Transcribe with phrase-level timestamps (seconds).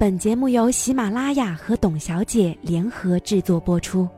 [0.00, 4.08] 本节目由喜马拉雅和董小姐联合制作播出。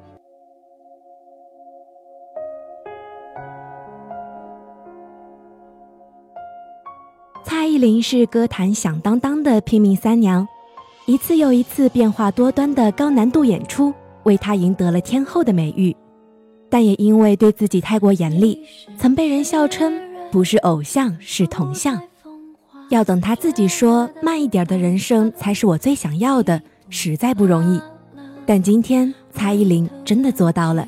[7.43, 10.47] 蔡依林是歌坛响当当的拼命三娘，
[11.07, 13.91] 一次又一次变化多端的高难度演出，
[14.25, 15.97] 为她赢得了天后的美誉。
[16.69, 18.63] 但也因为对自己太过严厉，
[18.99, 19.99] 曾被人笑称
[20.31, 21.99] 不是偶像是铜像。
[22.91, 27.81] 要等他自己说慢一点的人生才是我最想要的，实在不容易。
[28.45, 30.85] 但今天蔡依林真的做到了。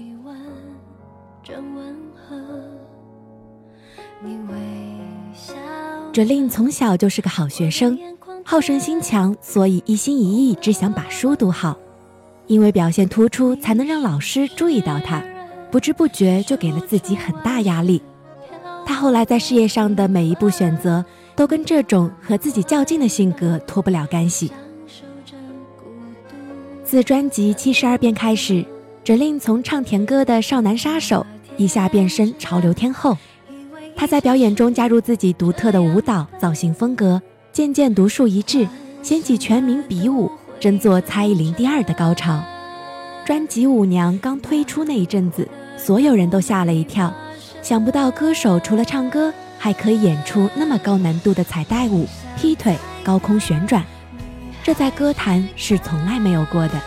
[6.13, 7.97] 哲令从小就是个好学生，
[8.45, 11.79] 好胜心强，所以一心一意只想把书读好。
[12.49, 15.23] 因为表现突出，才能让老师注意到他，
[15.71, 18.03] 不知不觉就给了自己很大压力。
[18.85, 21.05] 他后来在事业上的每一步选择。
[21.35, 24.51] 都跟这种和自己较劲的性格脱不了干系。
[26.85, 28.65] 自专辑《七十二变》开始，
[29.03, 31.25] 哲令从唱甜歌的少男杀手
[31.57, 33.17] 一下变身潮流天后。
[33.97, 37.21] 他在表演中加入自己独特的舞蹈造型风格，
[37.53, 38.69] 渐渐独树一帜，
[39.03, 40.31] 掀起全民比武、
[40.61, 42.43] 争做蔡依林第二的高潮。
[43.25, 47.15] 专辑《舞娘》刚推出那一阵子，所有人都吓了一跳，
[47.63, 49.33] 想不到歌手除了唱歌。
[49.63, 52.05] 还可以演出那么高难度的彩带舞、
[52.37, 53.81] 劈腿、高空旋转，
[54.61, 56.83] 这在歌坛是从来没有过的。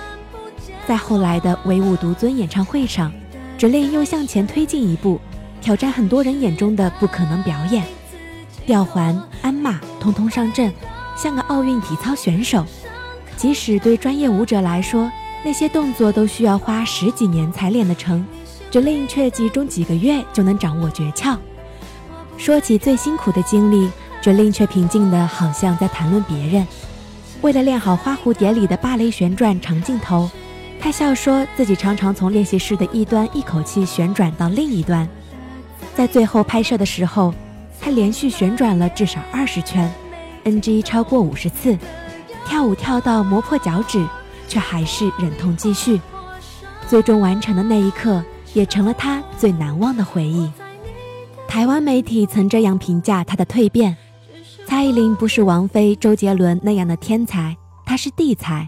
[0.86, 3.10] 在后来的唯舞独尊演唱会上，
[3.58, 5.22] 哲令又向前推进一步，
[5.62, 7.82] 挑战很多人眼中的不可能表演，
[8.66, 10.70] 吊环、鞍马通通上阵，
[11.16, 12.66] 像个奥运体操选手。
[13.38, 15.10] 即使对专业舞者来说，
[15.46, 18.26] 那些动作都需要花十几年才练得成，
[18.70, 21.38] 哲令却集中几个月就能掌握诀窍。
[22.38, 23.90] 说起最辛苦的经历
[24.22, 26.68] ，，Jolin 却平静的好像在谈论别人。
[27.42, 30.30] 为了练好花蝴蝶里的芭蕾旋转长镜头，
[30.80, 35.08] 他笑说自己常常从练习室的一端一口气旋转到另一端。
[35.96, 37.34] 在最后拍摄的时候，
[37.82, 39.92] 他连续旋转了至少二十圈
[40.44, 41.78] ，NG 超过五十次，
[42.46, 44.06] 跳舞跳到磨破脚趾，
[44.48, 46.00] 却还是忍痛继续。
[46.88, 50.52] 最终完成的那一刻，也成了他最难忘的回忆。
[51.48, 53.96] 台湾媒体曾这样评价她的蜕变：
[54.66, 58.68] 蔡依林不是王菲、周杰伦那样的天才，她是地才，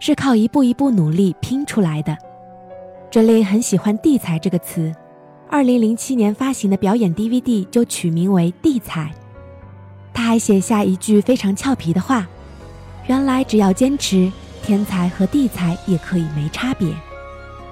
[0.00, 2.16] 是靠一步一步努力拼出来的。
[3.10, 4.92] 这里很喜欢“地才”这个词，
[5.48, 9.02] 二零零七年发行的表演 DVD 就取名为《地才》。
[10.12, 12.26] 他还写下一句非常俏皮的话
[13.06, 14.30] ：“原来只要坚持，
[14.64, 16.92] 天才和地才也可以没差别。”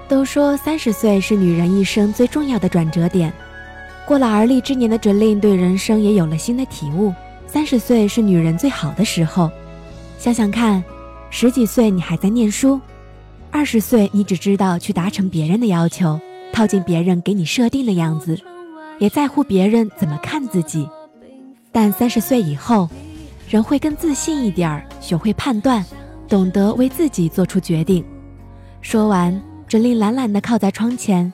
[0.07, 3.33] 都说三十岁是女人一生最重要的转折点。
[4.05, 7.13] 过了而立之年的哲令对人生也有了新的体悟。
[7.47, 9.49] 三十岁是女人最好的时候，
[10.17, 10.83] 想想看，
[11.29, 12.81] 十几岁你还在念书，
[13.51, 16.19] 二十岁你只知道去达成别人的要求，
[16.51, 18.39] 套进别人给你设定的样子，
[18.99, 20.89] 也在乎别人怎么看自己。
[21.71, 22.89] 但三十岁以后，
[23.47, 25.85] 人会更自信一点儿，学会判断，
[26.27, 28.03] 懂得为自己做出决定。
[28.81, 31.31] 说完，哲令懒懒地靠在窗前。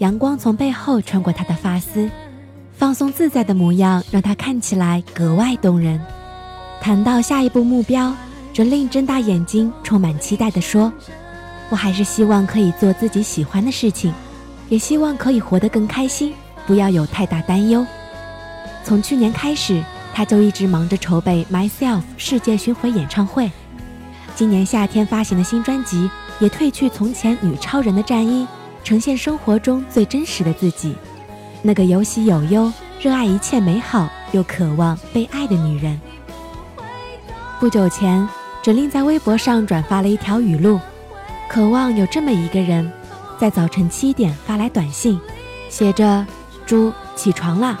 [0.00, 2.10] 阳光从背后穿过她的发丝，
[2.72, 6.00] 放松自在的模样让她看起来格外动人。
[6.80, 8.14] 谈到下一步目标，
[8.54, 10.90] 哲令睁大眼睛，充满期待地说
[11.68, 14.10] ：“我还是希望可以做自己喜欢的事情，
[14.70, 16.32] 也希望可以活得更开心，
[16.66, 17.84] 不要有太大担忧。”
[18.82, 19.84] 从去年开始，
[20.14, 23.52] 他就一直忙着筹备《Myself》世界巡回演唱会。
[24.34, 26.08] 今年夏天发行的新专辑
[26.38, 28.46] 也褪去从前女超人的战衣。
[28.82, 30.94] 呈现生活中最真实的自己，
[31.62, 36.00] 那个有喜有忧、热爱一切美好又渴望被爱的女人。
[37.60, 38.26] 不久前，
[38.62, 40.80] 哲令在微博上转发了一条语录
[41.48, 42.90] ：“渴望有这么一个人，
[43.38, 45.20] 在早晨七点发来短信，
[45.68, 46.26] 写着
[46.66, 47.78] ‘猪起床啦’。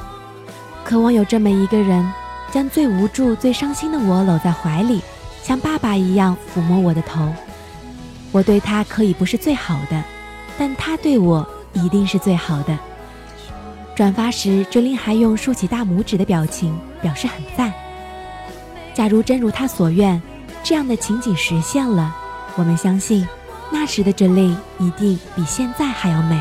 [0.84, 2.06] 渴望有这么一个人，
[2.52, 5.00] 将最无助、最伤心的我搂在怀里，
[5.42, 7.26] 像爸爸一样抚摸我的头。
[8.32, 10.04] 我对他可以不是最好的。”
[10.60, 12.78] 但他对我一定是最好的。
[13.96, 17.72] 转发时，哲林还用竖起大拇指的表情表示很赞。
[18.92, 20.20] 假如真如他所愿，
[20.62, 22.14] 这样的情景实现了，
[22.56, 23.26] 我们相信，
[23.70, 26.38] 那时的真令一定比现在还要美。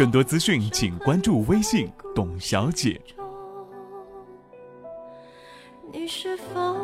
[0.00, 1.86] 更多资讯，请关注微信
[2.16, 2.98] “董小姐”。
[5.92, 6.74] 你是否？